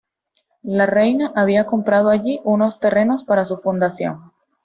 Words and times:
La 0.63 0.87
reina 0.87 1.31
había 1.35 1.67
comprado 1.67 2.09
allí 2.09 2.41
unos 2.43 2.79
terrenos 2.79 3.23
para 3.23 3.45
su 3.45 3.57
fundación. 3.57 4.31